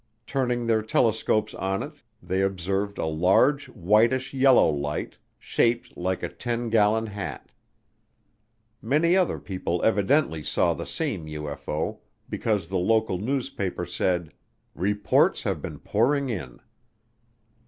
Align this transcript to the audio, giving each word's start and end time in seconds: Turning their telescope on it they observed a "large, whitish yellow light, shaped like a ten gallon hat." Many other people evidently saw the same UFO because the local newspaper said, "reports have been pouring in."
Turning 0.25 0.65
their 0.65 0.81
telescope 0.81 1.51
on 1.59 1.83
it 1.83 2.01
they 2.23 2.41
observed 2.41 2.97
a 2.97 3.05
"large, 3.05 3.69
whitish 3.69 4.33
yellow 4.33 4.67
light, 4.67 5.15
shaped 5.37 5.95
like 5.95 6.23
a 6.23 6.27
ten 6.27 6.69
gallon 6.71 7.05
hat." 7.05 7.51
Many 8.81 9.15
other 9.15 9.37
people 9.37 9.79
evidently 9.83 10.41
saw 10.41 10.73
the 10.73 10.87
same 10.87 11.27
UFO 11.27 11.99
because 12.27 12.67
the 12.67 12.79
local 12.79 13.19
newspaper 13.19 13.85
said, 13.85 14.33
"reports 14.73 15.43
have 15.43 15.61
been 15.61 15.77
pouring 15.77 16.29
in." 16.29 16.59